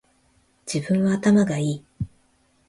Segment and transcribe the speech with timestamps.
[0.65, 1.85] 自分は頭がいい